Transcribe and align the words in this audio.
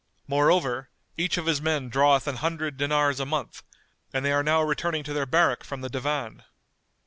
Moreover, 0.27 0.89
each 1.15 1.37
of 1.37 1.45
his 1.45 1.61
men 1.61 1.87
draweth 1.87 2.25
an 2.25 2.37
hundred 2.37 2.75
dinars 2.75 3.19
a 3.19 3.25
month; 3.27 3.61
and 4.11 4.25
they 4.25 4.31
are 4.31 4.41
now 4.41 4.63
returning 4.63 5.03
to 5.03 5.13
their 5.13 5.27
barrack 5.27 5.63
from 5.63 5.81
the 5.81 5.89
Divan. 5.89 6.41